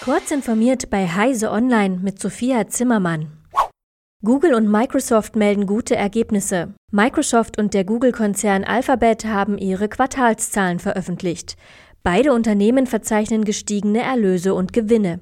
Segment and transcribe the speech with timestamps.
[0.00, 3.32] Kurz informiert bei Heise Online mit Sophia Zimmermann.
[4.24, 6.74] Google und Microsoft melden gute Ergebnisse.
[6.92, 11.56] Microsoft und der Google-Konzern Alphabet haben ihre Quartalszahlen veröffentlicht.
[12.04, 15.18] Beide Unternehmen verzeichnen gestiegene Erlöse und Gewinne.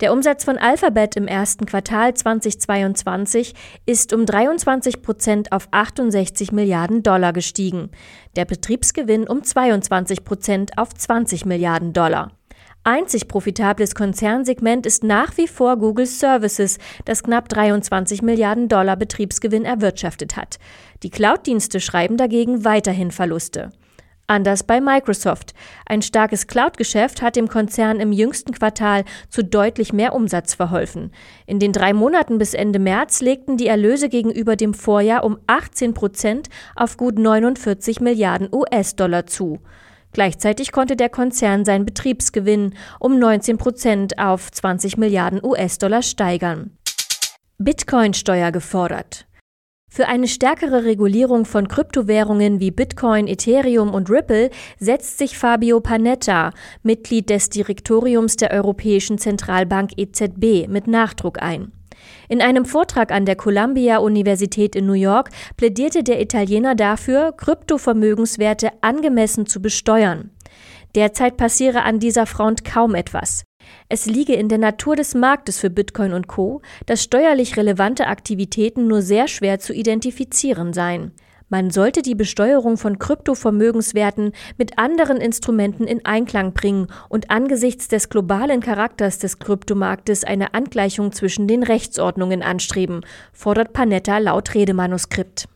[0.00, 3.54] Der Umsatz von Alphabet im ersten Quartal 2022
[3.84, 7.90] ist um 23 Prozent auf 68 Milliarden Dollar gestiegen.
[8.36, 12.37] Der Betriebsgewinn um 22 Prozent auf 20 Milliarden Dollar.
[12.90, 19.66] Einzig profitables Konzernsegment ist nach wie vor Google Services, das knapp 23 Milliarden Dollar Betriebsgewinn
[19.66, 20.56] erwirtschaftet hat.
[21.02, 23.72] Die Cloud-Dienste schreiben dagegen weiterhin Verluste.
[24.26, 25.52] Anders bei Microsoft.
[25.84, 31.12] Ein starkes Cloud-Geschäft hat dem Konzern im jüngsten Quartal zu deutlich mehr Umsatz verholfen.
[31.44, 35.92] In den drei Monaten bis Ende März legten die Erlöse gegenüber dem Vorjahr um 18
[35.92, 39.58] Prozent auf gut 49 Milliarden US-Dollar zu.
[40.12, 46.76] Gleichzeitig konnte der Konzern seinen Betriebsgewinn um 19 Prozent auf 20 Milliarden US-Dollar steigern.
[47.58, 49.26] Bitcoin-Steuer gefordert.
[49.90, 56.52] Für eine stärkere Regulierung von Kryptowährungen wie Bitcoin, Ethereum und Ripple setzt sich Fabio Panetta,
[56.82, 61.72] Mitglied des Direktoriums der Europäischen Zentralbank EZB, mit Nachdruck ein.
[62.28, 68.70] In einem Vortrag an der Columbia Universität in New York plädierte der Italiener dafür, Kryptovermögenswerte
[68.82, 70.30] angemessen zu besteuern.
[70.94, 73.44] Derzeit passiere an dieser Front kaum etwas.
[73.88, 78.86] Es liege in der Natur des Marktes für Bitcoin und Co., dass steuerlich relevante Aktivitäten
[78.86, 81.12] nur sehr schwer zu identifizieren seien.
[81.50, 88.10] Man sollte die Besteuerung von Kryptovermögenswerten mit anderen Instrumenten in Einklang bringen und angesichts des
[88.10, 93.00] globalen Charakters des Kryptomarktes eine Angleichung zwischen den Rechtsordnungen anstreben,
[93.32, 95.48] fordert Panetta laut Redemanuskript.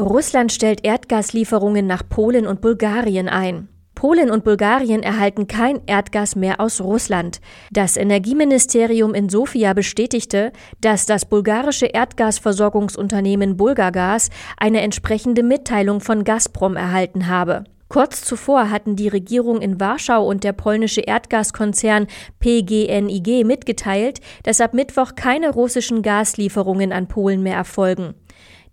[0.00, 3.68] Russland stellt Erdgaslieferungen nach Polen und Bulgarien ein.
[3.94, 7.40] Polen und Bulgarien erhalten kein Erdgas mehr aus Russland.
[7.70, 16.76] Das Energieministerium in Sofia bestätigte, dass das bulgarische Erdgasversorgungsunternehmen Bulgargas eine entsprechende Mitteilung von Gazprom
[16.76, 17.64] erhalten habe.
[17.88, 22.08] Kurz zuvor hatten die Regierung in Warschau und der polnische Erdgaskonzern
[22.40, 28.14] PGNiG mitgeteilt, dass ab Mittwoch keine russischen Gaslieferungen an Polen mehr erfolgen.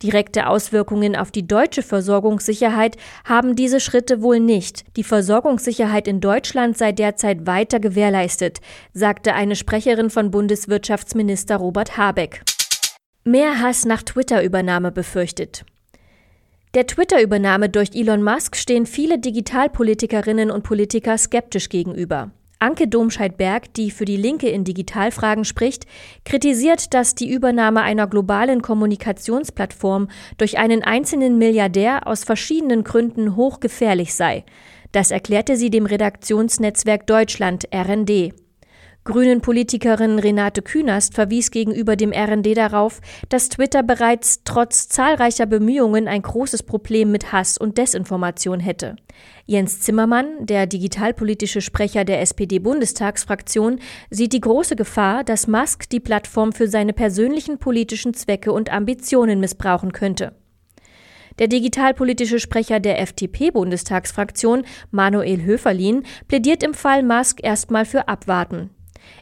[0.03, 4.83] Direkte Auswirkungen auf die deutsche Versorgungssicherheit haben diese Schritte wohl nicht.
[4.97, 8.59] Die Versorgungssicherheit in Deutschland sei derzeit weiter gewährleistet,
[8.93, 12.43] sagte eine Sprecherin von Bundeswirtschaftsminister Robert Habeck.
[13.23, 15.63] Mehr Hass nach Twitter-Übernahme befürchtet.
[16.73, 22.31] Der Twitter-Übernahme durch Elon Musk stehen viele Digitalpolitikerinnen und Politiker skeptisch gegenüber.
[22.61, 25.87] Anke Domscheit-Berg, die für die Linke in Digitalfragen spricht,
[26.25, 34.13] kritisiert, dass die Übernahme einer globalen Kommunikationsplattform durch einen einzelnen Milliardär aus verschiedenen Gründen hochgefährlich
[34.13, 34.45] sei.
[34.91, 38.33] Das erklärte sie dem Redaktionsnetzwerk Deutschland RND.
[39.03, 46.21] Grünen-Politikerin Renate Künast verwies gegenüber dem RND darauf, dass Twitter bereits trotz zahlreicher Bemühungen ein
[46.21, 48.97] großes Problem mit Hass und Desinformation hätte.
[49.47, 53.79] Jens Zimmermann, der digitalpolitische Sprecher der SPD-Bundestagsfraktion,
[54.11, 59.39] sieht die große Gefahr, dass Musk die Plattform für seine persönlichen politischen Zwecke und Ambitionen
[59.39, 60.35] missbrauchen könnte.
[61.39, 68.69] Der digitalpolitische Sprecher der FDP-Bundestagsfraktion, Manuel Höferlin, plädiert im Fall Musk erstmal für Abwarten.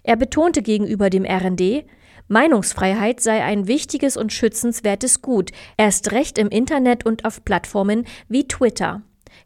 [0.04, 1.86] Er betonte gegenüber dem RND,
[2.28, 8.48] Meinungsfreiheit sei ein wichtiges und schützenswertes Gut, erst recht im Internet und auf Plattformen wie
[8.48, 9.02] Twitter.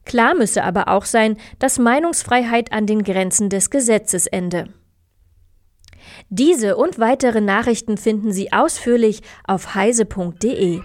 [0.05, 4.67] Klar müsse aber auch sein, dass Meinungsfreiheit an den Grenzen des Gesetzes ende.
[6.29, 10.81] Diese und weitere Nachrichten finden Sie ausführlich auf heise.de.